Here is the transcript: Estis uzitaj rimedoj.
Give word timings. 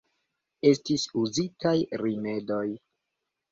Estis 0.69 1.05
uzitaj 1.25 1.75
rimedoj. 2.05 2.67